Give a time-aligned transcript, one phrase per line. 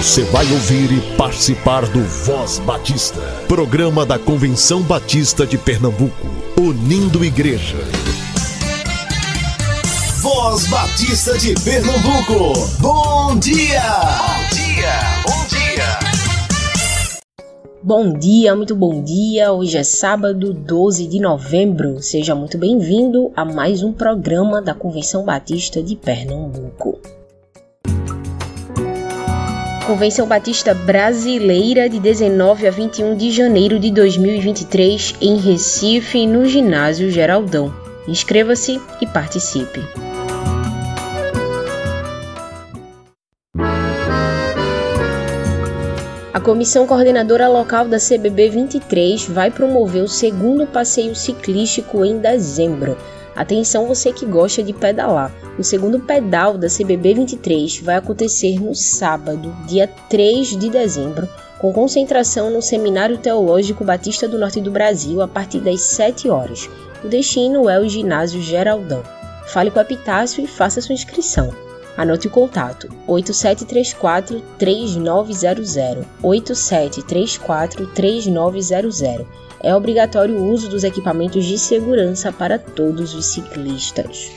[0.00, 6.26] Você vai ouvir e participar do Voz Batista, programa da Convenção Batista de Pernambuco,
[6.58, 7.76] unindo igreja.
[10.22, 13.82] Voz Batista de Pernambuco, bom dia!
[13.92, 15.98] Bom dia, bom dia!
[17.82, 19.52] Bom dia, muito bom dia.
[19.52, 22.00] Hoje é sábado, 12 de novembro.
[22.00, 27.19] Seja muito bem-vindo a mais um programa da Convenção Batista de Pernambuco.
[29.90, 37.10] Convenção Batista Brasileira de 19 a 21 de janeiro de 2023 em Recife, no Ginásio
[37.10, 37.74] Geraldão.
[38.06, 39.80] Inscreva-se e participe.
[46.32, 52.96] A Comissão Coordenadora Local da CBB 23 vai promover o segundo passeio ciclístico em dezembro.
[53.34, 55.34] Atenção você que gosta de pedalar.
[55.58, 61.72] O segundo pedal da CBB 23 vai acontecer no sábado, dia 3 de dezembro, com
[61.72, 66.70] concentração no Seminário Teológico Batista do Norte do Brasil a partir das 7 horas.
[67.02, 69.02] O destino é o Ginásio Geraldão.
[69.46, 71.69] Fale com a Epitácio e faça sua inscrição.
[72.00, 79.02] Anote o contato: 8734 3900 8734 3900
[79.62, 84.32] é obrigatório o uso dos equipamentos de segurança para todos os ciclistas.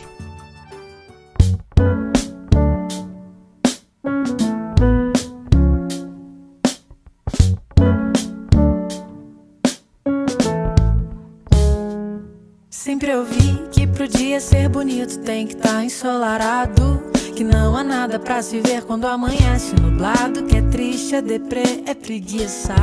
[12.70, 17.03] Sempre ouvi que pro dia ser bonito tem que estar tá ensolarado.
[17.44, 20.44] Que não há nada para se ver quando amanhece nublado.
[20.44, 22.74] Que é triste, é deprê, é preguiça.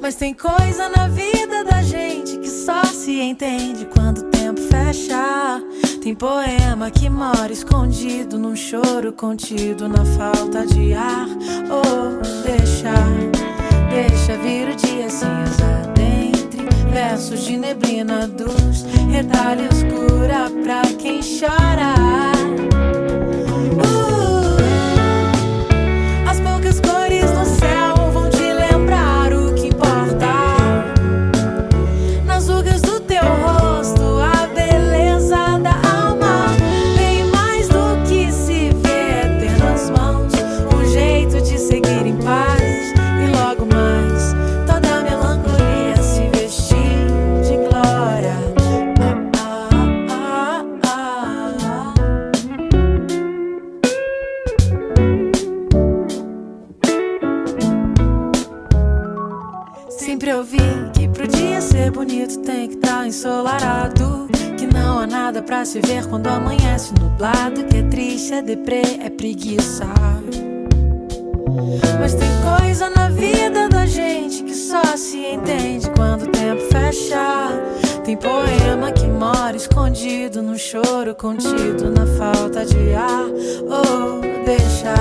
[0.00, 5.60] Mas tem coisa na vida da gente que só se entende quando o tempo fecha.
[6.00, 11.21] Tem poema que mora escondido num choro contido na falta de ar.
[72.22, 77.48] Tem coisa na vida da gente que só se entende quando o tempo fecha.
[78.04, 83.26] Tem poema que mora escondido no choro contido na falta de ar.
[83.68, 84.94] Oh, deixa,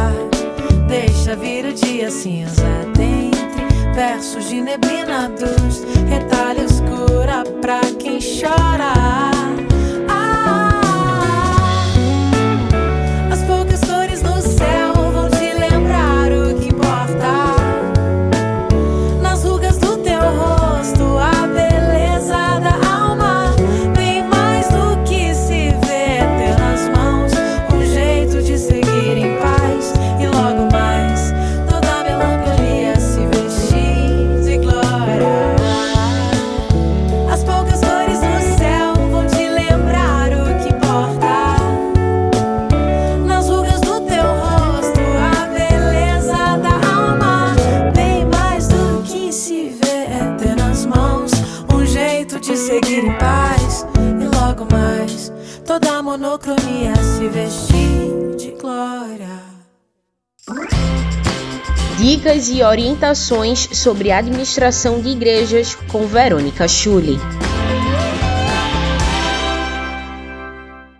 [0.88, 2.64] deixa vir o dia cinza
[2.96, 9.31] dentre versos de neblina dos retalhos cura pra quem chora.
[62.22, 67.18] Dicas e orientações sobre administração de igrejas com Verônica Schulli.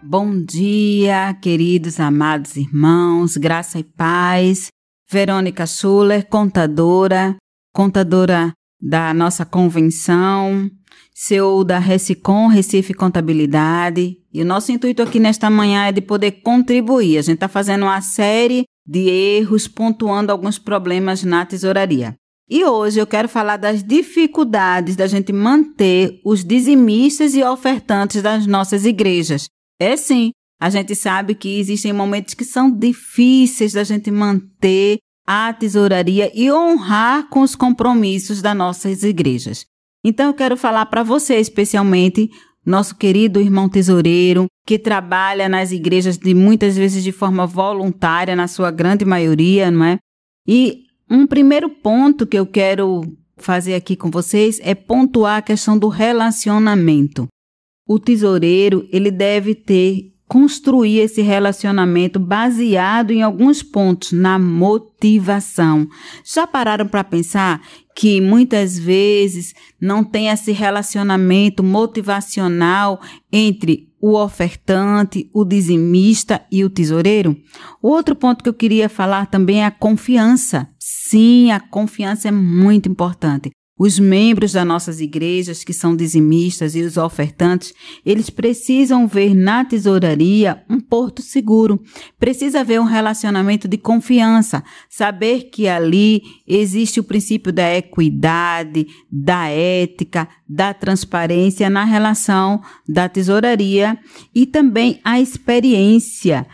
[0.02, 4.70] Bom dia, queridos amados irmãos, graça e paz.
[5.12, 7.36] Verônica Schuller, contadora,
[7.72, 8.52] contadora
[8.82, 10.72] da nossa convenção,
[11.14, 14.18] CEO da Recicom Recife Contabilidade.
[14.34, 17.20] E o nosso intuito aqui nesta manhã é de poder contribuir.
[17.20, 22.14] A gente está fazendo uma série de erros, pontuando alguns problemas na tesouraria.
[22.50, 28.46] E hoje eu quero falar das dificuldades da gente manter os dizimistas e ofertantes das
[28.46, 29.48] nossas igrejas.
[29.80, 30.32] É sim,
[30.64, 36.52] A gente sabe que existem momentos que são difíceis da gente manter a tesouraria e
[36.52, 39.66] honrar com os compromissos das nossas igrejas.
[40.06, 42.30] Então eu quero falar para você especialmente
[42.66, 48.48] nosso querido irmão tesoureiro, que trabalha nas igrejas de muitas vezes de forma voluntária, na
[48.48, 49.98] sua grande maioria, não é?
[50.48, 53.02] E um primeiro ponto que eu quero
[53.38, 57.28] fazer aqui com vocês é pontuar a questão do relacionamento.
[57.88, 65.86] O tesoureiro, ele deve ter construir esse relacionamento baseado em alguns pontos na motivação.
[66.24, 67.62] Já pararam para pensar
[67.96, 73.00] que muitas vezes não tem esse relacionamento motivacional
[73.32, 77.38] entre o ofertante, o dizimista e o tesoureiro?
[77.82, 80.68] Outro ponto que eu queria falar também é a confiança.
[80.80, 83.52] Sim, a confiança é muito importante.
[83.84, 87.74] Os membros das nossas igrejas, que são dizimistas e os ofertantes,
[88.06, 91.82] eles precisam ver na tesouraria um porto seguro.
[92.20, 99.48] Precisa haver um relacionamento de confiança, saber que ali existe o princípio da equidade, da
[99.48, 103.98] ética, da transparência na relação da tesouraria
[104.36, 106.46] e também a experiência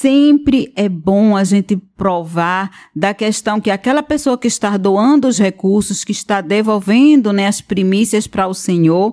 [0.00, 5.38] Sempre é bom a gente provar da questão que aquela pessoa que está doando os
[5.38, 9.12] recursos, que está devolvendo né, as primícias para o Senhor,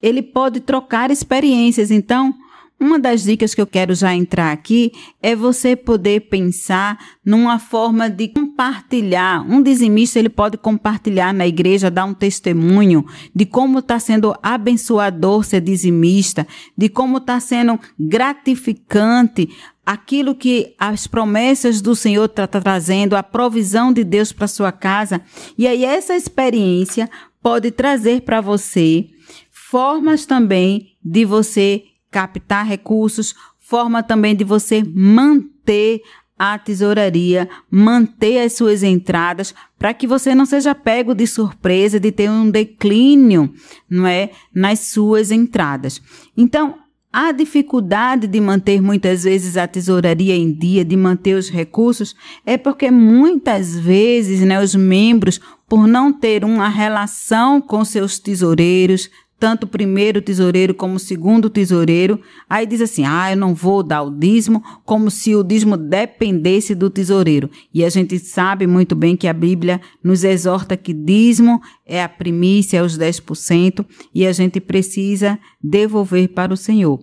[0.00, 1.90] ele pode trocar experiências.
[1.90, 2.32] Então,
[2.80, 6.96] uma das dicas que eu quero já entrar aqui é você poder pensar
[7.26, 9.44] numa forma de compartilhar.
[9.44, 13.04] Um dizimista ele pode compartilhar na igreja, dar um testemunho
[13.34, 16.46] de como está sendo abençoador ser dizimista,
[16.76, 19.48] de como está sendo gratificante
[19.88, 24.70] aquilo que as promessas do Senhor está tá trazendo, a provisão de Deus para sua
[24.70, 25.22] casa.
[25.56, 27.08] E aí essa experiência
[27.42, 29.08] pode trazer para você
[29.50, 36.02] formas também de você captar recursos, forma também de você manter
[36.38, 42.12] a tesouraria, manter as suas entradas, para que você não seja pego de surpresa de
[42.12, 43.54] ter um declínio,
[43.88, 46.02] não é, nas suas entradas.
[46.36, 46.78] Então,
[47.20, 52.14] a dificuldade de manter muitas vezes a tesouraria em dia, de manter os recursos,
[52.46, 59.10] é porque muitas vezes né, os membros, por não ter uma relação com seus tesoureiros,
[59.38, 63.82] tanto o primeiro tesoureiro como o segundo tesoureiro, aí diz assim: ah, eu não vou
[63.82, 67.50] dar o dízimo, como se o dízimo dependesse do tesoureiro.
[67.72, 72.08] E a gente sabe muito bem que a Bíblia nos exorta que dízimo é a
[72.08, 77.00] primícia, é os 10%, e a gente precisa devolver para o Senhor.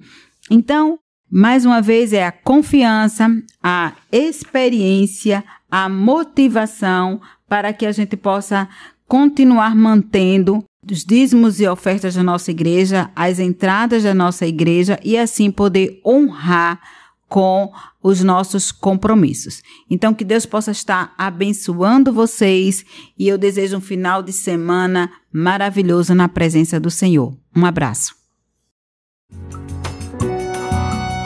[0.51, 0.99] Então,
[1.31, 3.27] mais uma vez, é a confiança,
[3.63, 8.67] a experiência, a motivação para que a gente possa
[9.07, 15.17] continuar mantendo os dízimos e ofertas da nossa igreja, as entradas da nossa igreja e
[15.17, 16.79] assim poder honrar
[17.27, 17.71] com
[18.01, 19.61] os nossos compromissos.
[19.89, 22.85] Então, que Deus possa estar abençoando vocês
[23.17, 27.35] e eu desejo um final de semana maravilhoso na presença do Senhor.
[27.55, 28.13] Um abraço.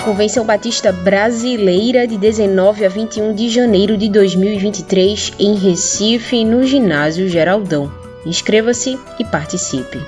[0.05, 7.27] Convenção Batista Brasileira de 19 a 21 de janeiro de 2023 em Recife, no Ginásio
[7.27, 7.98] Geraldão.
[8.25, 9.99] Inscreva-se e participe.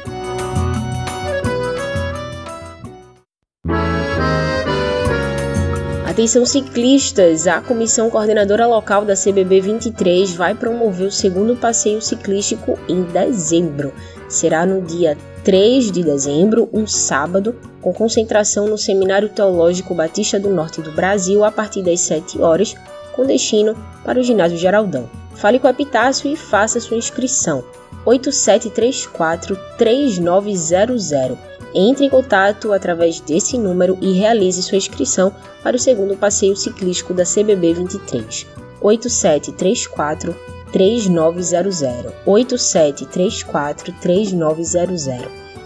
[6.12, 12.78] Atenção ciclistas, a Comissão Coordenadora Local da CBB 23 vai promover o segundo passeio ciclístico
[12.88, 13.94] em dezembro.
[14.28, 20.50] Será no dia 3 de dezembro, um sábado, com concentração no Seminário Teológico Batista do
[20.50, 22.76] Norte do Brasil a partir das 7 horas,
[23.14, 25.10] com destino para o Ginásio Geraldão.
[25.36, 27.64] Fale com a Epitácio e faça sua inscrição.
[28.06, 31.38] 8734 3900.
[31.74, 37.14] Entre em contato através desse número e realize sua inscrição para o segundo passeio ciclístico
[37.14, 38.48] da CBB 23.
[38.82, 40.36] 8734
[40.72, 42.14] 3900.
[42.26, 45.08] 8734 3900.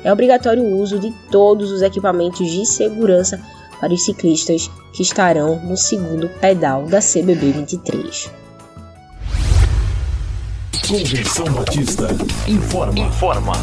[0.03, 3.41] É obrigatório o uso de todos os equipamentos de segurança
[3.79, 8.29] para os ciclistas que estarão no segundo pedal da CBB 23.
[10.87, 12.07] Convenção Batista
[12.47, 12.99] informa.
[12.99, 13.53] Informa.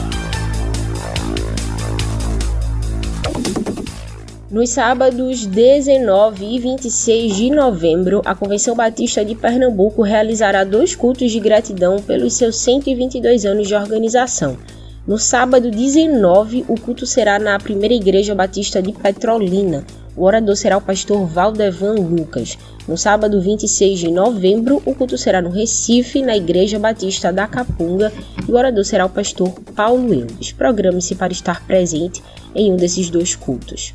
[4.50, 11.30] Nos sábados 19 e 26 de novembro, a Convenção Batista de Pernambuco realizará dois cultos
[11.30, 14.58] de gratidão pelos seus 122 anos de organização.
[15.06, 20.76] No sábado 19, o culto será na Primeira Igreja Batista de Petrolina, o orador será
[20.76, 22.58] o pastor Valdevan Lucas.
[22.86, 28.12] No sábado 26 de novembro, o culto será no Recife, na Igreja Batista da Capunga,
[28.46, 30.52] e o orador será o pastor Paulo Eudes.
[30.52, 32.22] Programe-se para estar presente
[32.54, 33.94] em um desses dois cultos.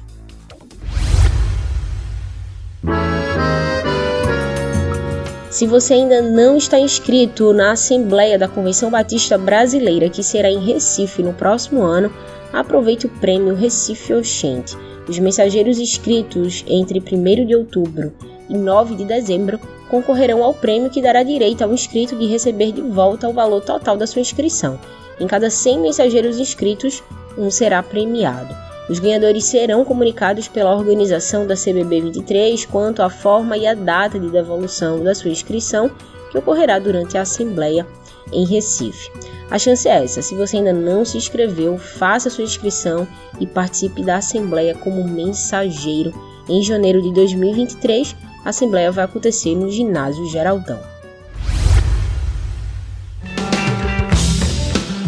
[5.57, 10.63] Se você ainda não está inscrito na Assembleia da Convenção Batista Brasileira, que será em
[10.63, 12.13] Recife no próximo ano,
[12.53, 14.75] aproveite o prêmio Recife Oxente.
[15.07, 18.13] Os mensageiros inscritos entre 1 de outubro
[18.49, 22.81] e 9 de dezembro concorrerão ao prêmio que dará direito ao inscrito de receber de
[22.81, 24.79] volta o valor total da sua inscrição.
[25.19, 27.03] Em cada 100 mensageiros inscritos,
[27.37, 28.53] um será premiado.
[28.89, 34.19] Os ganhadores serão comunicados pela organização da CBB 23 quanto à forma e a data
[34.19, 35.91] de devolução da sua inscrição,
[36.31, 37.85] que ocorrerá durante a Assembleia
[38.31, 39.12] em Recife.
[39.50, 43.07] A chance é essa: se você ainda não se inscreveu, faça sua inscrição
[43.39, 46.13] e participe da Assembleia como mensageiro.
[46.50, 48.15] Em janeiro de 2023,
[48.46, 50.79] a Assembleia vai acontecer no Ginásio Geraldão.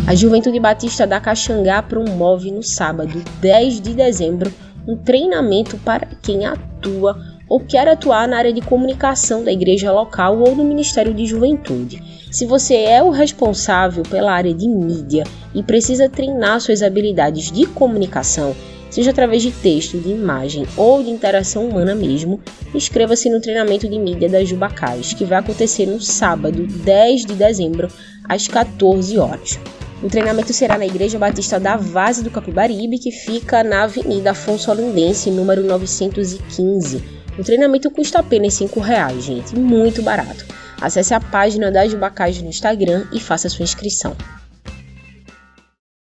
[0.05, 4.51] A Juventude Batista da Caxangá promove no sábado 10 de dezembro
[4.87, 7.15] um treinamento para quem atua
[7.47, 12.18] ou quer atuar na área de comunicação da igreja local ou do Ministério de Juventude.
[12.31, 17.65] Se você é o responsável pela área de mídia e precisa treinar suas habilidades de
[17.65, 18.55] comunicação,
[18.87, 22.39] seja através de texto, de imagem ou de interação humana mesmo,
[22.73, 27.87] inscreva-se no treinamento de mídia da Jubacais, que vai acontecer no sábado, 10 de dezembro,
[28.23, 29.59] às 14 horas.
[30.03, 34.69] O treinamento será na Igreja Batista da Vase do Capibaribe, que fica na Avenida Afonso
[34.69, 37.03] Olindense, número 915.
[37.39, 40.45] O treinamento custa apenas R$ reais, gente, muito barato.
[40.81, 44.15] Acesse a página da Jubacage no Instagram e faça sua inscrição.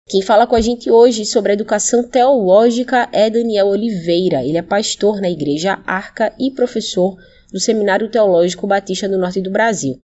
[0.07, 4.45] Quem fala com a gente hoje sobre educação teológica é Daniel Oliveira.
[4.45, 7.17] Ele é pastor na Igreja Arca e professor
[7.53, 9.99] do Seminário Teológico Batista do Norte do Brasil.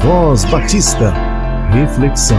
[0.00, 1.12] Voz Batista.
[1.72, 2.38] Reflexão.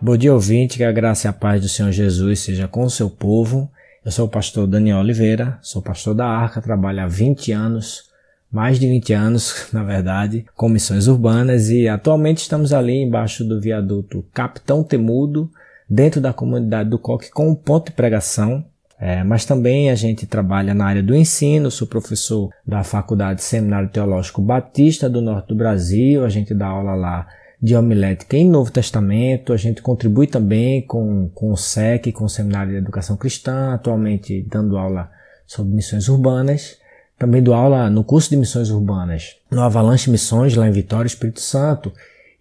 [0.00, 2.90] Bom dia, ouvinte, que a graça e a paz do Senhor Jesus seja com o
[2.90, 3.70] seu povo.
[4.04, 8.10] Eu sou o pastor Daniel Oliveira, sou pastor da Arca, trabalho há 20 anos,
[8.50, 13.60] mais de 20 anos, na verdade, com missões urbanas e atualmente estamos ali embaixo do
[13.60, 15.48] viaduto Capitão Temudo,
[15.88, 18.64] dentro da comunidade do Coque, com um ponto de pregação.
[18.98, 23.88] É, mas também a gente trabalha na área do ensino, sou professor da Faculdade Seminário
[23.88, 27.28] Teológico Batista do Norte do Brasil, a gente dá aula lá
[27.62, 32.28] de homilética em Novo Testamento, a gente contribui também com, com o SEC, com o
[32.28, 35.08] Seminário de Educação Cristã, atualmente dando aula
[35.46, 36.76] sobre missões urbanas,
[37.16, 41.40] também dou aula no curso de missões urbanas no Avalanche Missões, lá em Vitória, Espírito
[41.40, 41.92] Santo,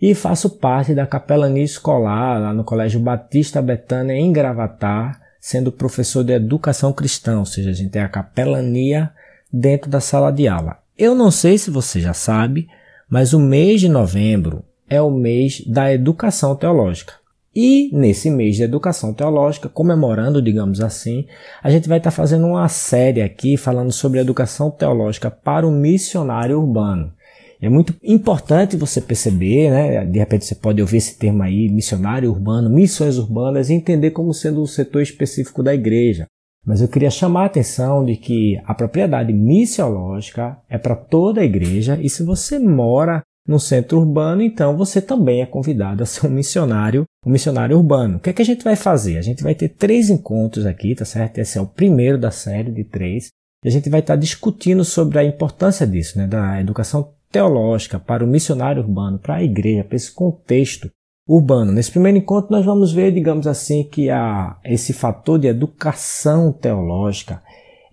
[0.02, 6.24] e faço parte da capelania escolar lá no Colégio Batista Betânia em Gravatar, sendo professor
[6.24, 9.12] de educação cristã, ou seja, a gente tem a capelania
[9.54, 10.80] dentro da sala de aula.
[10.98, 12.68] Eu não sei se você já sabe,
[13.08, 17.14] mas o mês de novembro é o mês da educação teológica.
[17.56, 21.26] E nesse mês de educação teológica, comemorando, digamos assim,
[21.64, 26.60] a gente vai estar fazendo uma série aqui falando sobre educação teológica para o missionário
[26.60, 27.14] urbano.
[27.62, 30.06] É muito importante você perceber, né?
[30.06, 34.34] De repente você pode ouvir esse termo aí, missionário urbano, missões urbanas, e entender como
[34.34, 36.26] sendo um setor específico da igreja.
[36.66, 41.46] Mas eu queria chamar a atenção de que a propriedade missiológica é para toda a
[41.46, 46.26] igreja e se você mora no centro urbano, então você também é convidado a ser
[46.26, 48.18] um missionário, um missionário urbano.
[48.18, 49.18] O que é que a gente vai fazer?
[49.18, 51.38] A gente vai ter três encontros aqui, tá certo?
[51.38, 53.28] Esse é o primeiro da série de três.
[53.64, 56.26] E a gente vai estar discutindo sobre a importância disso, né?
[56.26, 60.90] Da educação teológica para o missionário urbano, para a igreja, para esse contexto
[61.28, 61.72] urbano.
[61.72, 67.42] Nesse primeiro encontro nós vamos ver, digamos assim, que a, esse fator de educação teológica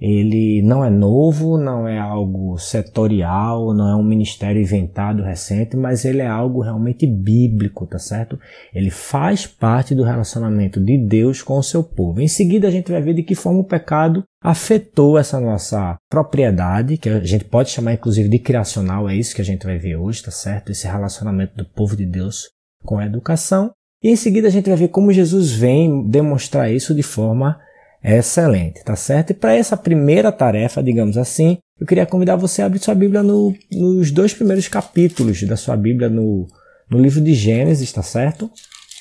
[0.00, 6.04] ele não é novo, não é algo setorial, não é um ministério inventado recente, mas
[6.04, 8.38] ele é algo realmente bíblico, tá certo?
[8.72, 12.20] Ele faz parte do relacionamento de Deus com o seu povo.
[12.20, 16.96] Em seguida, a gente vai ver de que forma o pecado afetou essa nossa propriedade,
[16.96, 19.96] que a gente pode chamar inclusive de criacional, é isso que a gente vai ver
[19.96, 20.70] hoje, tá certo?
[20.70, 22.48] Esse relacionamento do povo de Deus
[22.84, 23.72] com a educação.
[24.00, 27.58] E em seguida a gente vai ver como Jesus vem demonstrar isso de forma
[28.02, 29.30] excelente, tá certo?
[29.30, 33.22] E para essa primeira tarefa, digamos assim, eu queria convidar você a abrir sua Bíblia
[33.22, 36.46] no, nos dois primeiros capítulos da sua Bíblia no,
[36.90, 38.50] no livro de Gênesis, tá certo?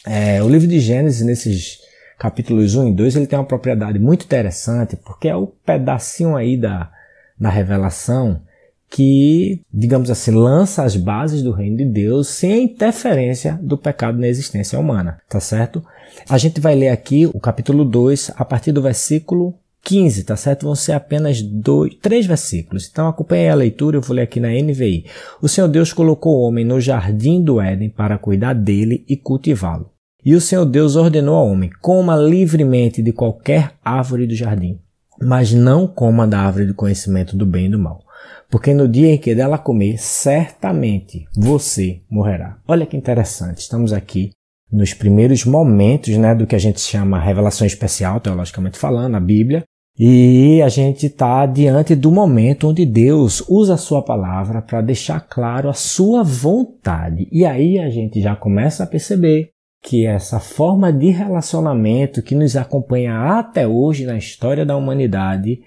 [0.06, 1.80] É, o livro de Gênesis, nesses
[2.18, 6.58] capítulos 1 e 2, ele tem uma propriedade muito interessante, porque é o pedacinho aí
[6.58, 6.92] da,
[7.40, 8.42] da revelação
[8.90, 14.18] que, digamos assim, lança as bases do reino de Deus sem a interferência do pecado
[14.18, 15.84] na existência humana, tá certo?
[16.30, 19.54] A gente vai ler aqui o capítulo 2 a partir do versículo
[19.84, 20.66] 15, tá certo?
[20.66, 22.90] Vão ser apenas dois, três versículos.
[22.92, 25.06] Então acompanhe a leitura, eu vou ler aqui na NVI.
[25.42, 29.90] O Senhor Deus colocou o homem no jardim do Éden para cuidar dele e cultivá-lo.
[30.26, 34.78] E o Senhor Deus ordenou ao homem: coma livremente de qualquer árvore do jardim,
[35.22, 38.04] mas não coma da árvore do conhecimento do bem e do mal.
[38.50, 42.58] Porque no dia em que dela comer, certamente você morrerá.
[42.68, 44.32] Olha que interessante, estamos aqui
[44.72, 49.64] nos primeiros momentos né, do que a gente chama revelação especial, teologicamente falando, a Bíblia,
[50.00, 55.20] e a gente está diante do momento onde Deus usa a sua palavra para deixar
[55.22, 57.28] claro a sua vontade.
[57.32, 59.50] E aí a gente já começa a perceber
[59.82, 65.62] que essa forma de relacionamento que nos acompanha até hoje na história da humanidade,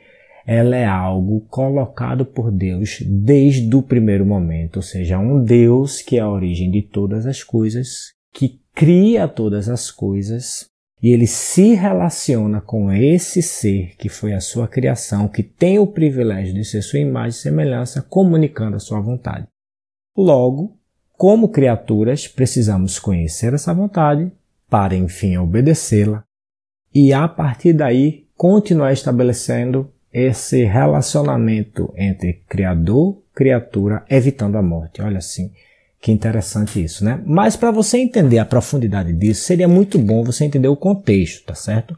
[0.53, 6.17] ela é algo colocado por Deus desde o primeiro momento, ou seja, um Deus que
[6.17, 10.67] é a origem de todas as coisas, que cria todas as coisas
[11.01, 15.87] e ele se relaciona com esse ser que foi a sua criação, que tem o
[15.87, 19.47] privilégio de ser sua imagem e semelhança, comunicando a sua vontade.
[20.17, 20.77] Logo,
[21.17, 24.33] como criaturas, precisamos conhecer essa vontade
[24.69, 26.25] para, enfim, obedecê-la
[26.93, 35.01] e, a partir daí, continuar estabelecendo esse relacionamento entre Criador, criatura, evitando a morte.
[35.01, 35.51] Olha assim,
[36.01, 37.23] que interessante isso, né?
[37.27, 41.55] Mas para você entender a profundidade disso, seria muito bom você entender o contexto, tá
[41.55, 41.95] certo?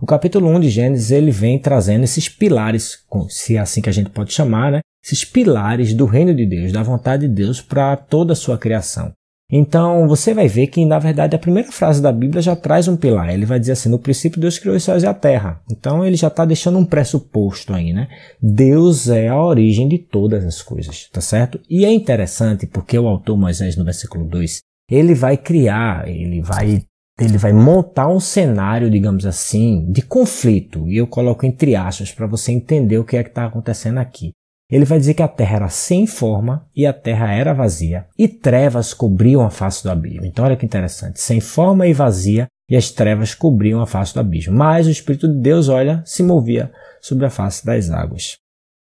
[0.00, 3.92] O capítulo 1 de Gênesis, ele vem trazendo esses pilares, se é assim que a
[3.92, 4.80] gente pode chamar, né?
[5.04, 9.12] Esses pilares do reino de Deus, da vontade de Deus para toda a sua criação.
[9.54, 12.96] Então, você vai ver que, na verdade, a primeira frase da Bíblia já traz um
[12.96, 13.28] pilar.
[13.28, 15.60] Ele vai dizer assim: no princípio, Deus criou os céus e a terra.
[15.70, 18.08] Então, ele já está deixando um pressuposto aí, né?
[18.40, 21.60] Deus é a origem de todas as coisas, tá certo?
[21.68, 26.82] E é interessante porque o autor Moisés, no versículo 2, ele vai criar, ele vai.
[27.20, 30.88] Ele vai montar um cenário, digamos assim, de conflito.
[30.88, 34.32] E eu coloco entre aspas para você entender o que é que está acontecendo aqui.
[34.72, 38.26] Ele vai dizer que a terra era sem forma e a terra era vazia, e
[38.26, 40.24] trevas cobriam a face do abismo.
[40.24, 44.20] Então, olha que interessante: sem forma e vazia, e as trevas cobriam a face do
[44.20, 44.56] abismo.
[44.56, 48.38] Mas o Espírito de Deus, olha, se movia sobre a face das águas.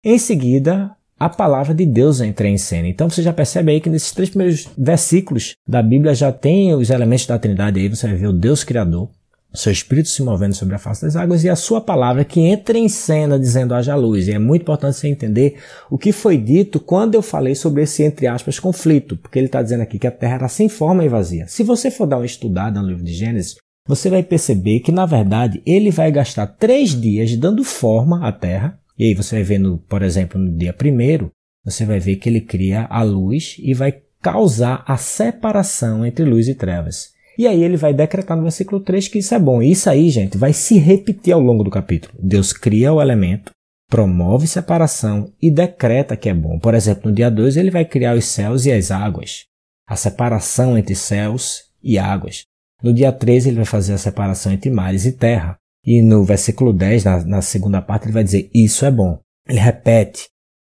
[0.03, 2.87] Em seguida, a palavra de Deus entra em cena.
[2.87, 6.89] Então você já percebe aí que nesses três primeiros versículos da Bíblia já tem os
[6.89, 9.07] elementos da Trindade aí, você vai ver o Deus Criador,
[9.55, 12.77] seu espírito se movendo sobre a face das águas e a sua palavra que entra
[12.77, 14.27] em cena dizendo haja luz.
[14.27, 15.57] E é muito importante você entender
[15.89, 19.61] o que foi dito quando eu falei sobre esse, entre aspas, conflito, porque ele está
[19.61, 21.47] dizendo aqui que a terra era sem forma e vazia.
[21.47, 23.55] Se você for dar uma estudada no livro de Gênesis,
[23.87, 28.79] você vai perceber que, na verdade, ele vai gastar três dias dando forma à terra.
[28.97, 31.29] E aí você vai ver, no, por exemplo, no dia primeiro,
[31.63, 36.47] você vai ver que ele cria a luz e vai causar a separação entre luz
[36.47, 37.14] e trevas.
[37.37, 39.61] E aí ele vai decretar no versículo 3 que isso é bom.
[39.61, 42.13] Isso aí, gente, vai se repetir ao longo do capítulo.
[42.19, 43.51] Deus cria o elemento,
[43.89, 46.59] promove separação e decreta que é bom.
[46.59, 49.45] Por exemplo, no dia 2 ele vai criar os céus e as águas.
[49.87, 52.43] A separação entre céus e águas.
[52.81, 55.57] No dia 3 ele vai fazer a separação entre mares e terra.
[55.85, 59.19] E no versículo 10, na, na segunda parte, ele vai dizer isso é bom.
[59.47, 60.27] Ele repete.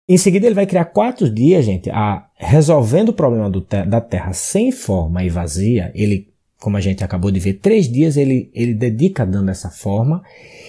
[0.08, 4.32] Em seguida ele vai criar quatro dias, gente, a, resolvendo o problema do, da terra
[4.32, 5.90] sem forma e vazia.
[5.94, 6.28] Ele
[6.60, 10.22] como a gente acabou de ver, três dias ele, ele dedica dando essa forma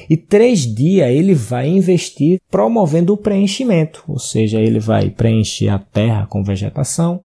[0.09, 5.79] e três dias ele vai investir promovendo o preenchimento, ou seja, ele vai preencher a
[5.79, 7.21] terra com vegetação,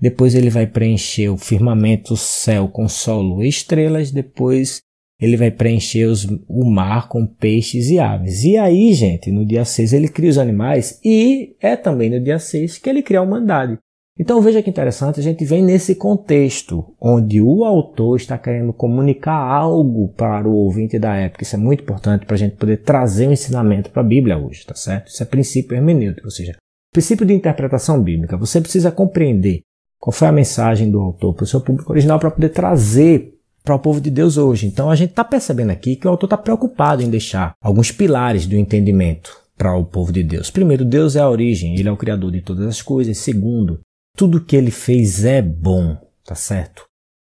[0.00, 4.82] depois ele vai preencher o firmamento, o céu com solo e estrelas, depois
[5.20, 8.42] ele vai preencher os, o mar com peixes e aves.
[8.42, 12.40] E aí, gente, no dia 6 ele cria os animais e é também no dia
[12.40, 13.78] 6 que ele cria a humanidade.
[14.22, 19.34] Então veja que interessante, a gente vem nesse contexto onde o autor está querendo comunicar
[19.34, 21.42] algo para o ouvinte da época.
[21.42, 24.64] Isso é muito importante para a gente poder trazer um ensinamento para a Bíblia hoje,
[24.64, 25.08] tá certo?
[25.08, 26.54] Isso é princípio hermenêutico, ou seja,
[26.92, 28.36] princípio de interpretação bíblica.
[28.36, 29.62] Você precisa compreender
[29.98, 33.74] qual foi a mensagem do autor para o seu público original para poder trazer para
[33.74, 34.68] o povo de Deus hoje.
[34.68, 38.46] Então a gente está percebendo aqui que o autor está preocupado em deixar alguns pilares
[38.46, 40.48] do entendimento para o povo de Deus.
[40.48, 43.18] Primeiro, Deus é a origem, ele é o criador de todas as coisas.
[43.18, 43.80] Segundo,
[44.16, 46.84] tudo que ele fez é bom, tá certo?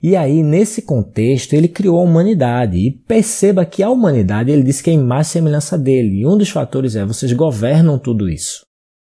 [0.03, 2.77] E aí, nesse contexto, ele criou a humanidade.
[2.77, 6.21] E perceba que a humanidade, ele disse que é e semelhança dele.
[6.21, 8.65] E um dos fatores é, vocês governam tudo isso.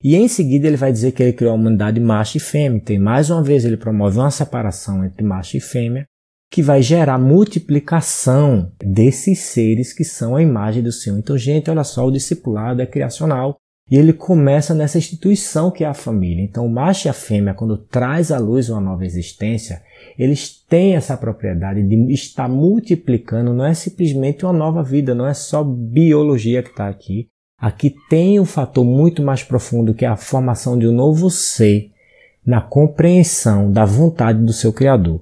[0.03, 2.77] E em seguida ele vai dizer que ele criou a humanidade macho e fêmea.
[2.77, 6.07] Então, mais uma vez, ele promove uma separação entre macho e fêmea,
[6.53, 11.19] que vai gerar multiplicação desses seres que são a imagem do Senhor.
[11.19, 13.57] Então, gente, olha só, o discipulado é criacional.
[13.88, 16.42] E ele começa nessa instituição que é a família.
[16.42, 19.81] Então, o macho e a fêmea, quando traz à luz uma nova existência,
[20.18, 25.35] eles têm essa propriedade de estar multiplicando, não é simplesmente uma nova vida, não é
[25.35, 27.29] só biologia que está aqui.
[27.59, 31.90] Aqui tem um fator muito mais profundo que é a formação de um novo ser
[32.44, 35.20] na compreensão da vontade do seu Criador.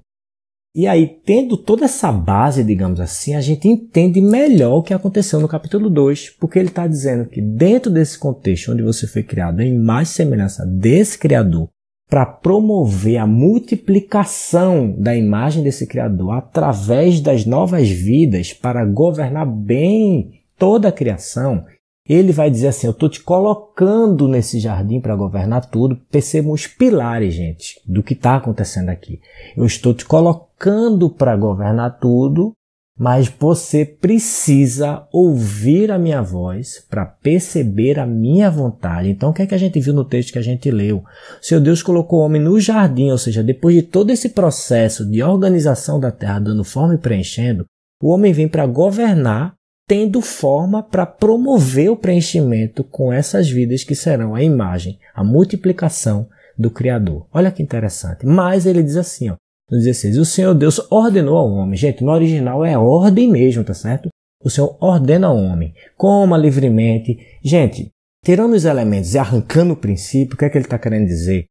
[0.76, 5.38] E aí, tendo toda essa base, digamos assim, a gente entende melhor o que aconteceu
[5.38, 9.60] no capítulo 2, porque ele está dizendo que dentro desse contexto onde você foi criado
[9.60, 11.68] em mais semelhança desse Criador,
[12.10, 20.40] para promover a multiplicação da imagem desse Criador através das novas vidas, para governar bem
[20.58, 21.64] toda a criação,
[22.08, 25.96] ele vai dizer assim: Eu estou te colocando nesse jardim para governar tudo.
[26.10, 29.20] Percebam os pilares, gente, do que está acontecendo aqui.
[29.56, 32.52] Eu estou te colocando para governar tudo,
[32.96, 39.08] mas você precisa ouvir a minha voz para perceber a minha vontade.
[39.08, 40.98] Então, o que é que a gente viu no texto que a gente leu?
[40.98, 45.08] O Senhor Deus colocou o homem no jardim, ou seja, depois de todo esse processo
[45.08, 47.64] de organização da terra, dando forma e preenchendo,
[48.00, 49.54] o homem vem para governar
[49.86, 56.28] tendo forma para promover o preenchimento com essas vidas que serão a imagem, a multiplicação
[56.58, 57.26] do Criador.
[57.32, 58.24] Olha que interessante.
[58.24, 59.36] Mas ele diz assim, ó,
[59.70, 61.76] no 16, o Senhor Deus ordenou ao homem.
[61.76, 64.08] Gente, no original é ordem mesmo, tá certo?
[64.42, 67.18] O Senhor ordena ao homem, coma livremente.
[67.42, 67.90] Gente,
[68.24, 71.46] tirando os elementos e arrancando o princípio, o que é que ele está querendo dizer?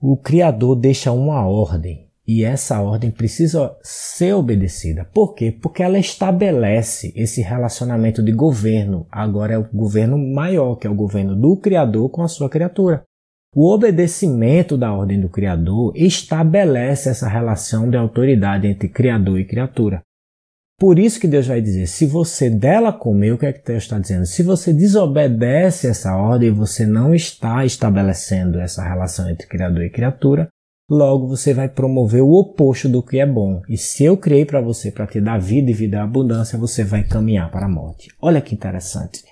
[0.00, 2.09] O Criador deixa uma ordem.
[2.32, 5.04] E essa ordem precisa ser obedecida.
[5.12, 5.50] Por quê?
[5.50, 9.04] Porque ela estabelece esse relacionamento de governo.
[9.10, 13.02] Agora é o governo maior, que é o governo do Criador com a sua criatura.
[13.52, 20.00] O obedecimento da ordem do Criador estabelece essa relação de autoridade entre Criador e criatura.
[20.78, 23.82] Por isso que Deus vai dizer: se você dela comer, o que é que Deus
[23.82, 24.24] está dizendo?
[24.24, 30.48] Se você desobedece essa ordem, você não está estabelecendo essa relação entre Criador e criatura,
[30.90, 33.62] logo você vai promover o oposto do que é bom.
[33.68, 37.04] E se eu criei para você para te dar vida e vida abundância, você vai
[37.04, 38.08] caminhar para a morte.
[38.20, 39.22] Olha que interessante.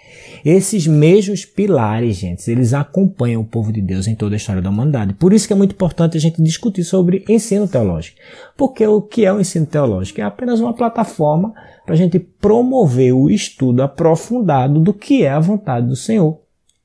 [0.44, 4.70] Esses mesmos pilares, gente, eles acompanham o povo de Deus em toda a história da
[4.70, 5.14] humanidade.
[5.14, 8.18] Por isso que é muito importante a gente discutir sobre ensino teológico.
[8.56, 10.20] Porque o que é o ensino teológico?
[10.20, 11.52] É apenas uma plataforma
[11.84, 16.38] para a gente promover o estudo aprofundado do que é a vontade do Senhor.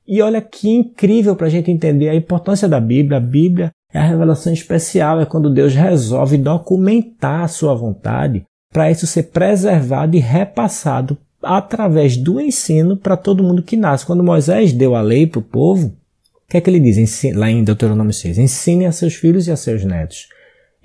[0.07, 3.17] E olha que incrível para a gente entender a importância da Bíblia.
[3.17, 8.89] A Bíblia é a revelação especial, é quando Deus resolve documentar a sua vontade para
[8.89, 14.05] isso ser preservado e repassado através do ensino para todo mundo que nasce.
[14.05, 17.51] Quando Moisés deu a lei para o povo, o que é que ele diz lá
[17.51, 18.39] em Deuteronômio 6?
[18.39, 20.27] Ensine a seus filhos e a seus netos.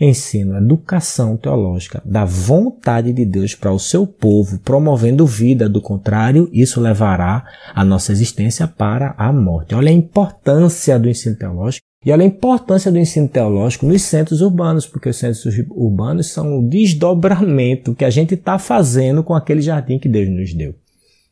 [0.01, 5.69] Ensino, educação teológica da vontade de Deus para o seu povo, promovendo vida.
[5.69, 7.45] Do contrário, isso levará
[7.75, 9.75] a nossa existência para a morte.
[9.75, 14.41] Olha a importância do ensino teológico e olha a importância do ensino teológico nos centros
[14.41, 19.61] urbanos, porque os centros urbanos são o desdobramento que a gente está fazendo com aquele
[19.61, 20.75] jardim que Deus nos deu.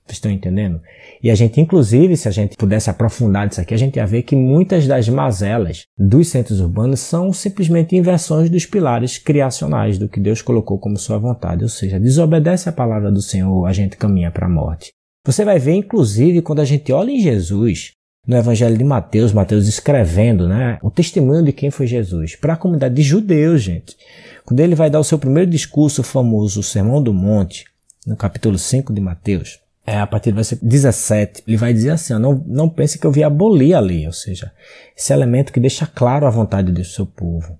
[0.06, 0.80] Vocês estão entendendo?
[1.20, 4.22] E a gente, inclusive, se a gente pudesse aprofundar isso aqui, a gente ia ver
[4.22, 10.20] que muitas das mazelas dos centros urbanos são simplesmente inversões dos pilares criacionais do que
[10.20, 11.64] Deus colocou como sua vontade.
[11.64, 14.92] Ou seja, desobedece a palavra do Senhor, a gente caminha para a morte.
[15.26, 17.95] Você vai ver, inclusive, quando a gente olha em Jesus,
[18.26, 22.56] no Evangelho de Mateus, Mateus escrevendo, né, o testemunho de quem foi Jesus para a
[22.56, 23.96] comunidade de judeus, gente.
[24.44, 27.64] Quando ele vai dar o seu primeiro discurso famoso, o Sermão do Monte,
[28.06, 32.14] no capítulo 5 de Mateus, é, a partir do versículo 17, ele vai dizer assim,
[32.14, 34.52] ó, não, não pense que eu vi abolir a lei, ou seja,
[34.96, 37.56] esse elemento que deixa claro a vontade do seu povo.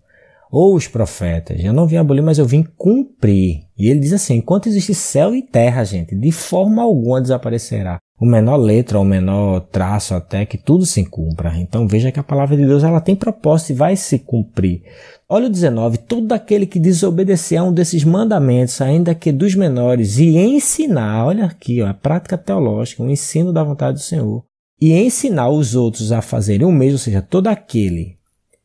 [0.51, 3.65] Ou os profetas, eu não vim abolir, mas eu vim cumprir.
[3.79, 8.25] E ele diz assim, enquanto existe céu e terra, gente, de forma alguma desaparecerá o
[8.25, 11.57] menor letra, o menor traço até que tudo se cumpra.
[11.59, 14.83] Então veja que a palavra de Deus ela tem propósito e vai se cumprir.
[15.29, 20.19] Olha o 19, todo aquele que desobedecer a um desses mandamentos, ainda que dos menores,
[20.19, 24.45] e ensinar, olha aqui, ó, a prática teológica, o ensino da vontade do Senhor,
[24.81, 28.17] e ensinar os outros a fazerem o mesmo, ou seja, todo aquele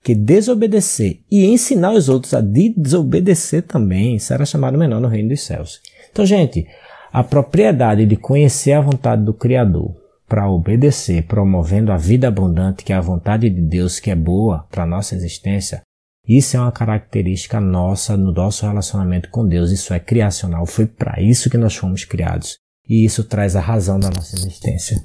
[0.04, 5.42] que desobedecer e ensinar os outros a desobedecer também, será chamado menor no reino dos
[5.42, 5.80] céus.
[6.12, 6.68] Então, gente,
[7.12, 9.95] a propriedade de conhecer a vontade do Criador
[10.28, 14.65] para obedecer, promovendo a vida abundante, que é a vontade de Deus, que é boa
[14.71, 15.82] para a nossa existência,
[16.28, 19.71] isso é uma característica nossa no nosso relacionamento com Deus.
[19.71, 20.65] Isso é criacional.
[20.65, 22.58] Foi para isso que nós fomos criados.
[22.88, 24.97] E isso traz a razão da nossa existência.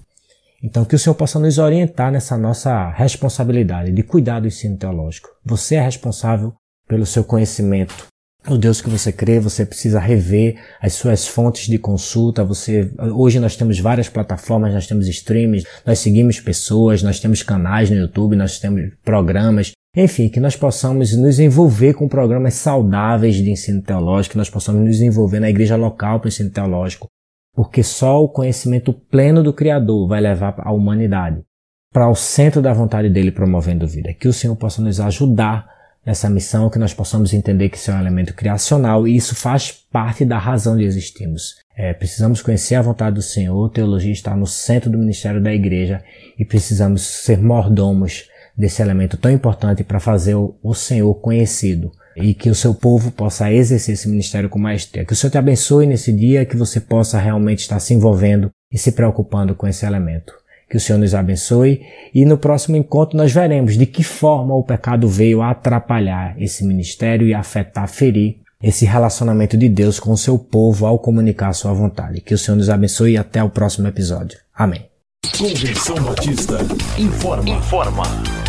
[0.62, 5.28] Então, que o Senhor possa nos orientar nessa nossa responsabilidade de cuidar do ensino teológico.
[5.44, 6.54] Você é responsável
[6.88, 8.06] pelo seu conhecimento,
[8.48, 12.44] o Deus que você crê, você precisa rever as suas fontes de consulta.
[12.44, 17.90] Você, hoje nós temos várias plataformas, nós temos streams, nós seguimos pessoas, nós temos canais
[17.90, 19.72] no YouTube, nós temos programas.
[19.96, 24.84] Enfim, que nós possamos nos envolver com programas saudáveis de ensino teológico, que nós possamos
[24.84, 27.08] nos envolver na igreja local para o ensino teológico,
[27.54, 31.40] porque só o conhecimento pleno do Criador vai levar a humanidade
[31.92, 34.12] para o centro da vontade dele promovendo vida.
[34.12, 35.75] Que o Senhor possa nos ajudar
[36.06, 39.72] nessa missão, que nós possamos entender que isso é um elemento criacional e isso faz
[39.72, 41.56] parte da razão de existirmos.
[41.76, 46.02] É, precisamos conhecer a vontade do Senhor, teologia está no centro do ministério da igreja
[46.38, 52.32] e precisamos ser mordomos desse elemento tão importante para fazer o, o Senhor conhecido e
[52.32, 55.04] que o seu povo possa exercer esse ministério com maestria.
[55.04, 58.78] Que o Senhor te abençoe nesse dia, que você possa realmente estar se envolvendo e
[58.78, 60.32] se preocupando com esse elemento.
[60.68, 61.82] Que o Senhor nos abençoe
[62.14, 67.26] e no próximo encontro nós veremos de que forma o pecado veio atrapalhar esse ministério
[67.26, 71.72] e afetar, ferir esse relacionamento de Deus com o seu povo ao comunicar a sua
[71.72, 72.20] vontade.
[72.20, 74.38] Que o Senhor nos abençoe e até o próximo episódio.
[74.54, 74.84] Amém.
[75.38, 76.58] Convenção Batista
[76.98, 77.50] informa.
[77.50, 78.45] Informa.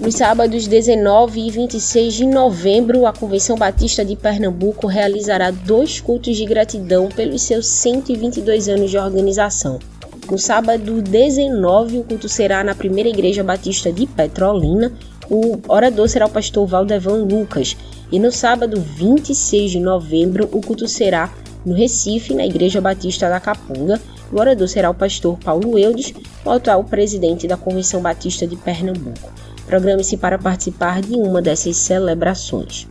[0.00, 6.38] Nos sábados 19 e 26 de novembro, a Convenção Batista de Pernambuco realizará dois cultos
[6.38, 9.78] de gratidão pelos seus 122 anos de organização.
[10.30, 14.90] No sábado 19, o culto será na Primeira Igreja Batista de Petrolina.
[15.28, 17.76] O orador será o pastor Valdevan Lucas.
[18.10, 21.30] E no sábado 26 de novembro, o culto será
[21.62, 24.00] no Recife, na Igreja Batista da Capunga.
[24.32, 29.30] O orador será o pastor Paulo Eudes, o atual presidente da Convenção Batista de Pernambuco.
[29.70, 32.88] Programe-se para participar de uma dessas celebrações.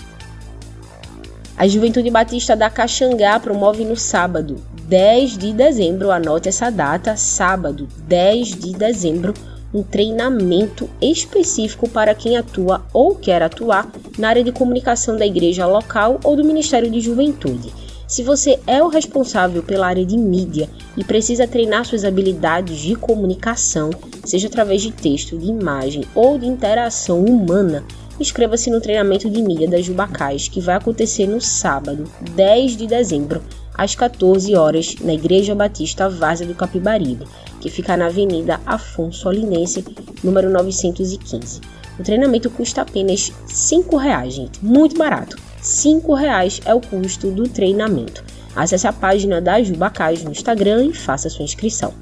[1.58, 7.86] A Juventude Batista da Caxangá promove no sábado, 10 de dezembro, anote essa data, sábado,
[8.08, 9.34] 10 de dezembro,
[9.74, 15.66] um treinamento específico para quem atua ou quer atuar na área de comunicação da igreja
[15.66, 17.74] local ou do Ministério de Juventude.
[18.08, 22.94] Se você é o responsável pela área de mídia e precisa treinar suas habilidades de
[22.94, 23.90] comunicação,
[24.26, 27.86] seja através de texto, de imagem ou de interação humana,
[28.20, 32.04] inscreva-se no treinamento de mídia das Jubacais, que vai acontecer no sábado,
[32.36, 33.42] 10 de dezembro,
[33.74, 37.26] às 14 horas, na Igreja Batista Várzea do Capibaribe,
[37.62, 39.86] que fica na Avenida Afonso Olinense,
[40.22, 41.62] número 915.
[41.98, 45.38] O treinamento custa apenas R$ 5,00, gente, muito barato.
[45.62, 48.22] R$ reais é o custo do treinamento.
[48.56, 51.94] Acesse a página da Jubacais no Instagram e faça sua inscrição.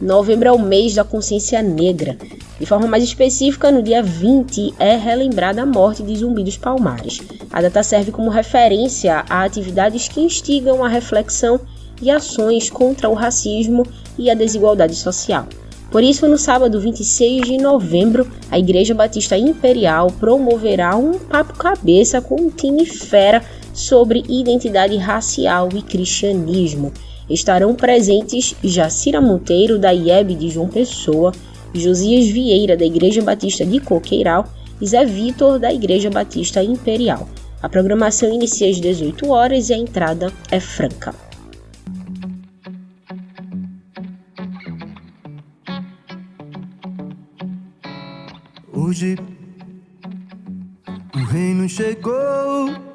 [0.00, 2.16] Novembro é o mês da consciência negra.
[2.58, 7.20] De forma mais específica, no dia 20 é relembrada a morte de Zumbi dos Palmares.
[7.52, 11.60] A data serve como referência a atividades que instigam a reflexão
[12.00, 13.86] e ações contra o racismo
[14.18, 15.46] e a desigualdade social.
[15.90, 22.40] Por isso, no sábado 26 de novembro, a Igreja Batista Imperial promoverá um papo-cabeça com
[22.40, 26.92] um time fera sobre identidade racial e cristianismo.
[27.28, 31.32] Estarão presentes Jacira Monteiro, da IEB de João Pessoa,
[31.74, 34.46] Josias Vieira, da Igreja Batista de Coqueiral
[34.80, 37.28] e Zé Vitor, da Igreja Batista Imperial.
[37.62, 41.14] A programação inicia às 18 horas e a entrada é franca.
[48.72, 49.16] Hoje
[51.14, 52.91] o reino chegou.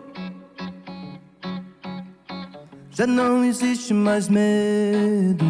[2.97, 5.45] Já não existe mais medo.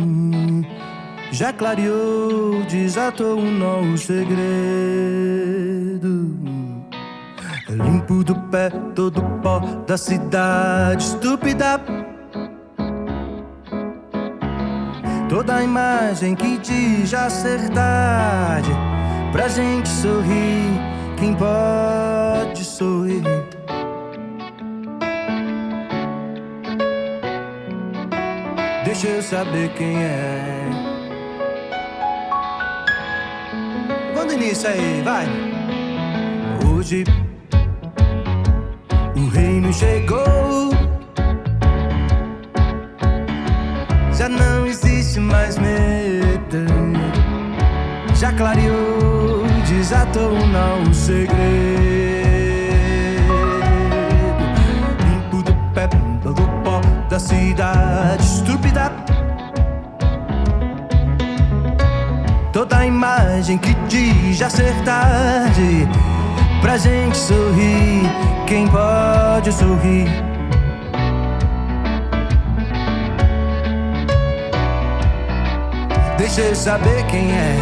[1.32, 4.36] Já clareou, desatou um novo segredo.
[7.70, 11.80] É limpo do pé todo o pó da cidade estúpida.
[15.30, 18.72] Toda a imagem que diz já ser tarde
[19.32, 20.74] pra gente sorrir.
[21.16, 23.24] Quem pode sorrir?
[29.00, 30.70] Deixa eu saber quem é.
[34.12, 35.28] Quando início aí, vai.
[36.68, 37.04] Hoje
[39.16, 40.72] o reino chegou.
[44.18, 46.66] Já não existe mais medo.
[48.16, 51.38] Já clareou, desatou um novo segredo.
[55.06, 56.34] Limpo do pé do
[56.64, 58.37] pó da cidade
[62.58, 65.88] Toda imagem que diz já ser tarde
[66.60, 68.02] pra gente sorrir.
[68.48, 70.08] Quem pode sorrir?
[76.17, 77.58] Deixa eu saber quem é.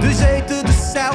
[0.00, 1.12] Do jeito do céu.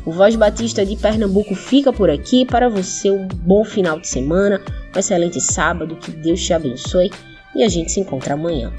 [0.04, 2.44] O Voz Batista de Pernambuco fica por aqui.
[2.44, 4.60] Para você, um bom final de semana,
[4.94, 7.10] um excelente sábado, que Deus te abençoe
[7.54, 8.72] e a gente se encontra amanhã.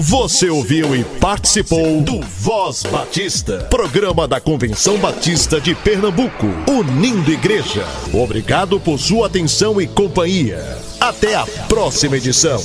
[0.00, 7.84] Você ouviu e participou do Voz Batista, programa da Convenção Batista de Pernambuco, unindo igreja.
[8.12, 10.78] Obrigado por sua atenção e companhia.
[11.00, 12.62] Até a próxima edição.